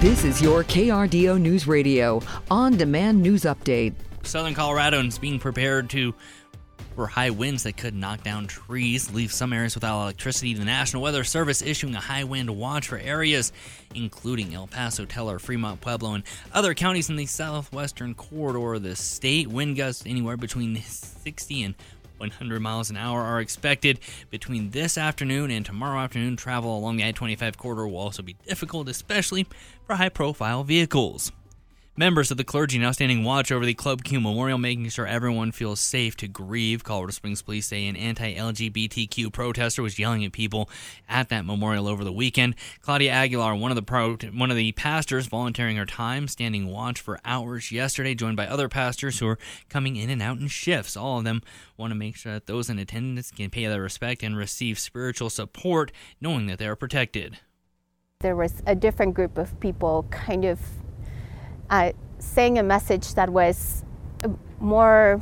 [0.00, 3.92] This is your KRDO News Radio on demand news update.
[4.22, 6.14] Southern Coloradans being prepared to
[6.94, 10.54] for high winds that could knock down trees, leave some areas without electricity.
[10.54, 13.52] The National Weather Service issuing a high wind watch for areas
[13.94, 16.24] including El Paso, Teller, Fremont, Pueblo, and
[16.54, 19.48] other counties in the southwestern corridor of the state.
[19.48, 21.74] Wind gusts anywhere between 60 and
[22.20, 23.98] 100 miles an hour are expected
[24.30, 26.36] between this afternoon and tomorrow afternoon.
[26.36, 29.46] Travel along the I 25 corridor will also be difficult, especially
[29.86, 31.32] for high profile vehicles.
[32.00, 35.52] Members of the clergy now standing watch over the Club Q memorial, making sure everyone
[35.52, 36.82] feels safe to grieve.
[36.82, 40.70] Colorado Springs police say an anti LGBTQ protester was yelling at people
[41.10, 42.54] at that memorial over the weekend.
[42.80, 47.02] Claudia Aguilar, one of the pro- one of the pastors, volunteering her time, standing watch
[47.02, 50.96] for hours yesterday, joined by other pastors who are coming in and out in shifts.
[50.96, 51.42] All of them
[51.76, 55.28] want to make sure that those in attendance can pay their respect and receive spiritual
[55.28, 57.40] support, knowing that they are protected.
[58.20, 60.58] There was a different group of people kind of
[61.70, 63.84] uh, saying a message that was
[64.24, 64.28] uh,
[64.60, 65.20] more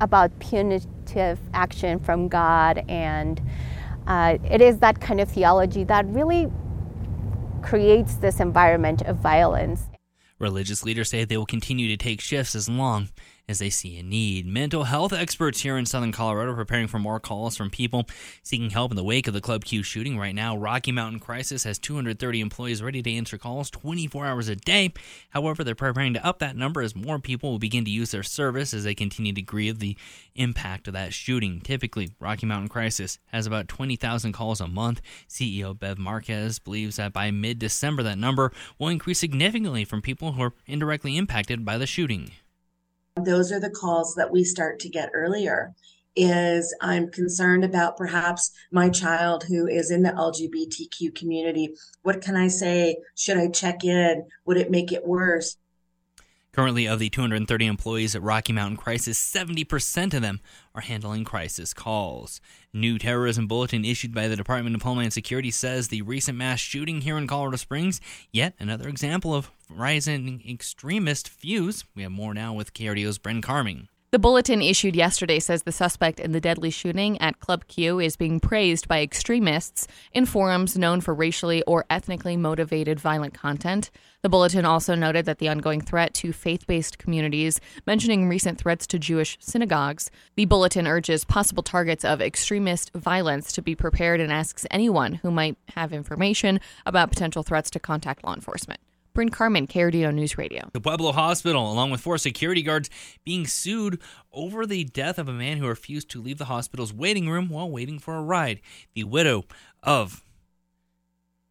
[0.00, 3.40] about punitive action from God, and
[4.06, 6.50] uh, it is that kind of theology that really
[7.62, 9.82] creates this environment of violence.
[10.38, 13.08] Religious leaders say they will continue to take shifts as long
[13.48, 14.46] as they see a need.
[14.46, 18.08] Mental health experts here in southern Colorado are preparing for more calls from people
[18.42, 20.18] seeking help in the wake of the Club Q shooting.
[20.18, 24.56] Right now, Rocky Mountain Crisis has 230 employees ready to answer calls 24 hours a
[24.56, 24.92] day.
[25.30, 28.24] However, they're preparing to up that number as more people will begin to use their
[28.24, 29.96] service as they continue to grieve the
[30.34, 31.60] impact of that shooting.
[31.60, 35.00] Typically, Rocky Mountain Crisis has about 20,000 calls a month.
[35.28, 40.32] CEO Bev Marquez believes that by mid December, that number will increase significantly from people
[40.32, 42.30] who are indirectly impacted by the shooting
[43.16, 45.72] those are the calls that we start to get earlier
[46.16, 51.74] is i'm concerned about perhaps my child who is in the lgbtq community.
[52.02, 52.96] What can i say?
[53.14, 54.24] Should i check in?
[54.44, 55.56] Would it make it worse
[56.56, 60.40] Currently, of the 230 employees at Rocky Mountain Crisis, 70% of them
[60.74, 62.40] are handling crisis calls.
[62.72, 67.02] New terrorism bulletin issued by the Department of Homeland Security says the recent mass shooting
[67.02, 68.00] here in Colorado Springs,
[68.32, 71.84] yet another example of rising extremist views.
[71.94, 73.88] We have more now with KRDO's Bren Carming.
[74.16, 78.16] The bulletin issued yesterday says the suspect in the deadly shooting at Club Q is
[78.16, 83.90] being praised by extremists in forums known for racially or ethnically motivated violent content.
[84.22, 88.86] The bulletin also noted that the ongoing threat to faith based communities, mentioning recent threats
[88.86, 90.10] to Jewish synagogues.
[90.34, 95.30] The bulletin urges possible targets of extremist violence to be prepared and asks anyone who
[95.30, 98.80] might have information about potential threats to contact law enforcement.
[99.16, 100.68] Bryn Carmen, KRDO News Radio.
[100.74, 102.90] The Pueblo Hospital, along with four security guards,
[103.24, 103.98] being sued
[104.30, 107.70] over the death of a man who refused to leave the hospital's waiting room while
[107.70, 108.60] waiting for a ride.
[108.92, 109.44] The widow
[109.82, 110.22] of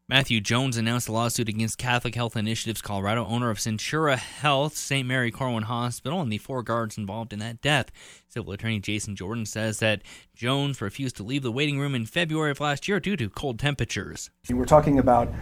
[0.07, 5.07] Matthew Jones announced a lawsuit against Catholic Health Initiatives Colorado, owner of Centura Health, St.
[5.07, 7.91] Mary Corwin Hospital, and the four guards involved in that death.
[8.27, 10.03] Civil attorney Jason Jordan says that
[10.35, 13.57] Jones refused to leave the waiting room in February of last year due to cold
[13.57, 14.29] temperatures.
[14.51, 15.33] We're talking about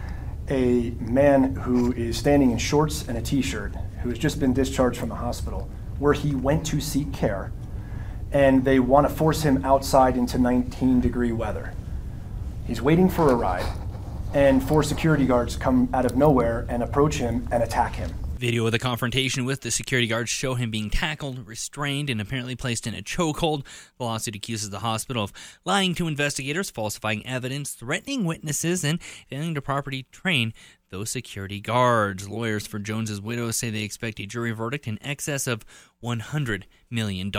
[0.48, 4.52] a man who is standing in shorts and a t shirt who has just been
[4.52, 5.68] discharged from the hospital
[5.98, 7.52] where he went to seek care
[8.32, 11.72] and they want to force him outside into 19 degree weather.
[12.66, 13.66] He's waiting for a ride,
[14.34, 18.12] and four security guards come out of nowhere and approach him and attack him.
[18.44, 22.54] Video of the confrontation with the security guards show him being tackled, restrained, and apparently
[22.54, 23.64] placed in a chokehold.
[23.96, 25.32] The lawsuit accuses the hospital of
[25.64, 30.52] lying to investigators, falsifying evidence, threatening witnesses, and failing to properly train
[30.94, 32.28] those security guards.
[32.28, 35.64] Lawyers for Jones's widow say they expect a jury verdict in excess of
[36.04, 37.32] $100 million.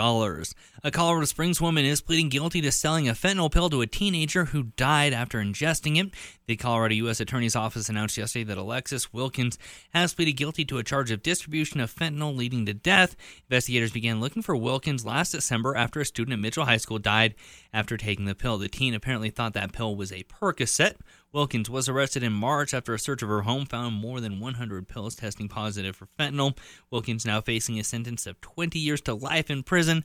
[0.84, 4.46] A Colorado Springs woman is pleading guilty to selling a fentanyl pill to a teenager
[4.46, 6.12] who died after ingesting it.
[6.46, 7.20] The Colorado U.S.
[7.20, 9.56] Attorney's Office announced yesterday that Alexis Wilkins
[9.94, 13.16] has pleaded guilty to a charge of distribution of fentanyl leading to death.
[13.48, 17.34] Investigators began looking for Wilkins last December after a student at Mitchell High School died
[17.76, 18.56] after taking the pill.
[18.56, 20.96] The teen apparently thought that pill was a Percocet.
[21.30, 24.88] Wilkins was arrested in March after a search of her home found more than 100
[24.88, 26.56] pills testing positive for fentanyl.
[26.90, 30.04] Wilkins now facing a sentence of 20 years to life in prison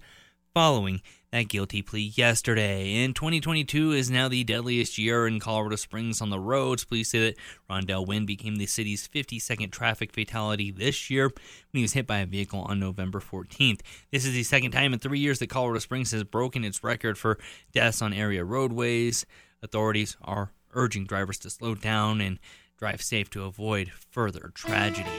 [0.54, 1.02] following
[1.32, 3.04] that guilty plea yesterday.
[3.04, 6.84] And 2022 is now the deadliest year in Colorado Springs on the roads.
[6.84, 7.38] Police say that
[7.70, 12.20] Rondell Wynn became the city's 52nd traffic fatality this year when he was hit by
[12.20, 13.82] a vehicle on November 14th.
[14.12, 17.18] This is the second time in three years that Colorado Springs has broken its record
[17.18, 17.40] for
[17.72, 19.26] deaths on area roadways.
[19.64, 22.40] Authorities are urging drivers to slow down and
[22.78, 25.10] drive safe to avoid further tragedy.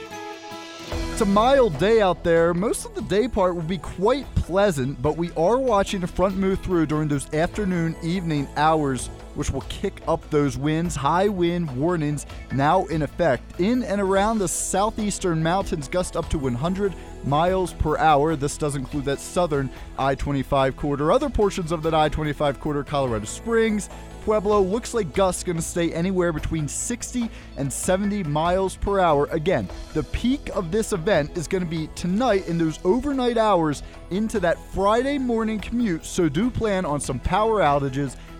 [1.13, 2.55] It's a mild day out there.
[2.55, 6.37] Most of the day part will be quite pleasant, but we are watching the front
[6.37, 10.95] move through during those afternoon, evening hours which will kick up those winds.
[10.95, 13.59] High wind warnings now in effect.
[13.59, 16.93] In and around the southeastern mountains, gust up to 100
[17.25, 18.35] miles per hour.
[18.35, 21.11] This does include that southern I 25 corridor.
[21.11, 23.89] Other portions of that I 25 corridor, Colorado Springs,
[24.23, 29.25] Pueblo looks like gusts going to stay anywhere between 60 and 70 miles per hour.
[29.31, 33.83] Again, the peak of this event is going to be tonight in those overnight hours
[34.11, 38.15] into that Friday morning commute, so do plan on some power outages